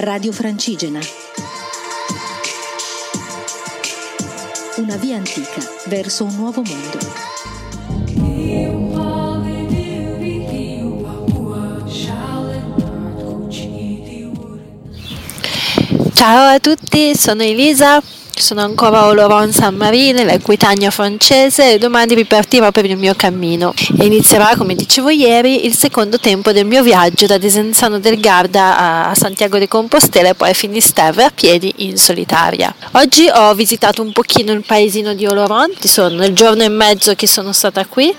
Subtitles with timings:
[0.00, 1.00] Radio Francigena.
[4.76, 6.98] Una via antica verso un nuovo mondo.
[16.14, 18.00] Ciao a tutti, sono Elisa,
[18.42, 23.74] sono ancora a Oloron San Marino, l'Equitania francese e domani ripartirò per il mio cammino.
[23.98, 29.08] E inizierà, come dicevo ieri, il secondo tempo del mio viaggio da Desenzano del Garda
[29.08, 32.74] a Santiago de Compostela e poi a Finisterre a piedi in solitaria.
[32.92, 37.26] Oggi ho visitato un pochino il paesino di Oloron, sono nel giorno e mezzo che
[37.26, 38.14] sono stata qui,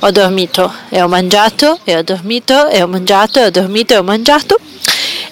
[0.00, 3.96] ho dormito e ho mangiato e ho dormito e ho mangiato e ho dormito e
[3.96, 4.58] ho mangiato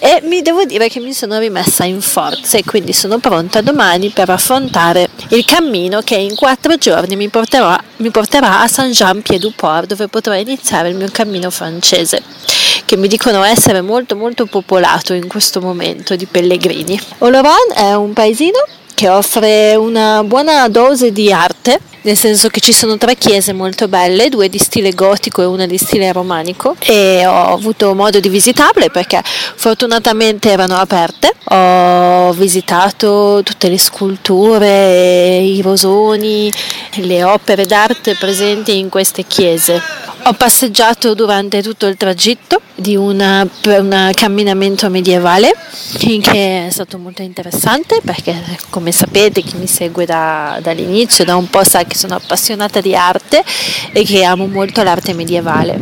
[0.00, 4.08] e mi devo dire che mi sono rimessa in forza e quindi sono pronta domani
[4.08, 10.08] per affrontare il cammino che in quattro giorni mi porterà, mi porterà a Saint-Jean-Pied-du-Port dove
[10.08, 12.22] potrò iniziare il mio cammino francese
[12.86, 16.98] che mi dicono essere molto molto popolato in questo momento di pellegrini.
[17.18, 22.72] Oloron è un paesino che offre una buona dose di arte, nel senso che ci
[22.72, 27.26] sono tre chiese molto belle, due di stile gotico e una di stile romanico e
[27.26, 31.32] ho avuto modo di visitarle perché fortunatamente erano aperte.
[31.52, 36.50] Ho visitato tutte le sculture, i rosoni,
[36.96, 40.08] le opere d'arte presenti in queste chiese.
[40.24, 45.54] Ho passeggiato durante tutto il tragitto di una, un camminamento medievale
[45.98, 48.34] che è stato molto interessante perché
[48.68, 52.94] come sapete chi mi segue da, dall'inizio da un po' sa che sono appassionata di
[52.94, 53.42] arte
[53.92, 55.80] e che amo molto l'arte medievale.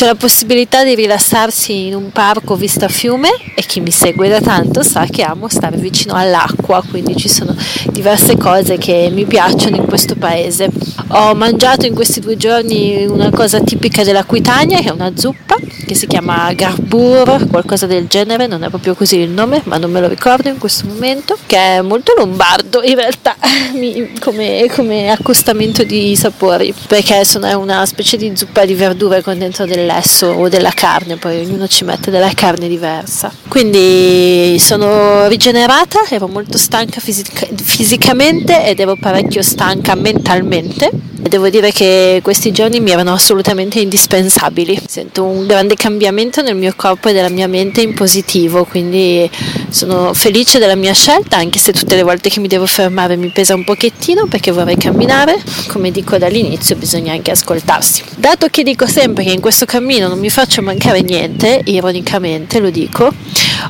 [0.00, 4.40] C'è la possibilità di rilassarsi in un parco vista fiume e chi mi segue da
[4.40, 7.54] tanto sa che amo stare vicino all'acqua, quindi ci sono
[7.90, 10.70] diverse cose che mi piacciono in questo paese.
[11.08, 15.94] Ho mangiato in questi due giorni una cosa tipica dell'Aquitania, che è una zuppa che
[15.94, 20.00] si chiama Garbur, qualcosa del genere, non è proprio così il nome, ma non me
[20.00, 23.36] lo ricordo in questo momento, che è molto lombardo in realtà
[24.20, 29.66] come, come accostamento di sapori, perché è una specie di zuppa di verdure con dentro
[29.66, 33.32] dell'esso o della carne, poi ognuno ci mette della carne diversa.
[33.48, 40.90] Quindi sono rigenerata, ero molto stanca fisica, fisicamente ed ero parecchio stanca mentalmente.
[40.92, 44.80] Devo dire che questi giorni mi erano assolutamente indispensabili.
[44.86, 49.30] Sento un grande cambiamento nel mio corpo e nella mia mente in positivo, quindi
[49.72, 53.28] sono felice della mia scelta, anche se tutte le volte che mi devo fermare mi
[53.28, 55.40] pesa un pochettino perché vorrei camminare.
[55.68, 58.04] Come dico dall'inizio, bisogna anche ascoltarsi.
[58.16, 62.70] Dato che dico sempre che in questo cammino non mi faccio mancare niente, ironicamente lo
[62.70, 63.12] dico,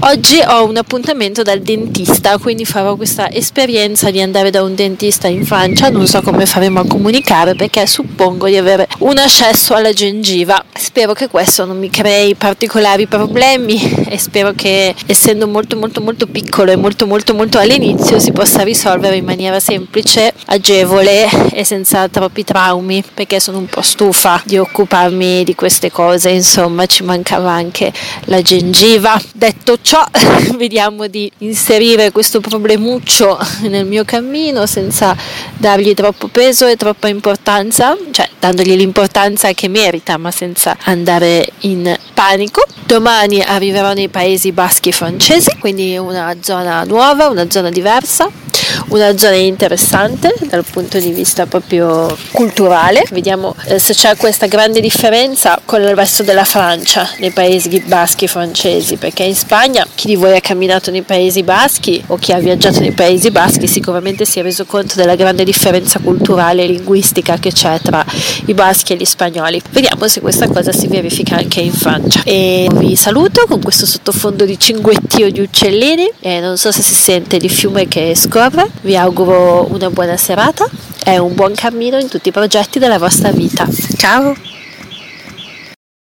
[0.00, 5.28] oggi ho un appuntamento dal dentista, quindi farò questa esperienza di andare da un dentista
[5.28, 9.92] in Francia, non so come faremo a comunicare perché suppongo di avere un accesso alla
[9.92, 10.62] gengiva.
[10.74, 16.26] Spero che questo non mi crei particolari problemi e spero che essendo molto molto molto
[16.26, 22.08] piccolo e molto molto molto all'inizio si possa risolvere in maniera semplice, agevole e senza
[22.08, 27.50] troppi traumi perché sono un po' stufa di occuparmi di queste cose, insomma ci mancava
[27.50, 27.92] anche
[28.24, 29.20] la gengiva.
[29.32, 30.04] Detto ciò,
[30.56, 35.16] vediamo di inserire questo problemuccio nel mio cammino senza
[35.56, 41.96] dargli troppo peso e troppa importanza, cioè dandogli l'importanza che merita, ma senza andare in
[42.14, 42.64] panico.
[42.86, 48.30] Domani arriverò nei Paesi Baschi francesi, quindi una zona nuova, una zona diversa
[48.88, 53.04] una zona interessante dal punto di vista proprio culturale.
[53.10, 58.26] Vediamo eh, se c'è questa grande differenza con il resto della Francia, nei paesi baschi
[58.26, 62.38] francesi, perché in Spagna chi di voi ha camminato nei Paesi Baschi o chi ha
[62.38, 67.36] viaggiato nei Paesi Baschi sicuramente si è reso conto della grande differenza culturale e linguistica
[67.38, 68.04] che c'è tra
[68.46, 69.60] i baschi e gli spagnoli.
[69.70, 72.22] Vediamo se questa cosa si verifica anche in Francia.
[72.24, 76.94] E vi saluto con questo sottofondo di cinguettio di uccellini e non so se si
[76.94, 80.68] sente di fiume che scorre vi auguro una buona serata
[81.04, 83.66] e un buon cammino in tutti i progetti della vostra vita.
[83.96, 84.57] Ciao!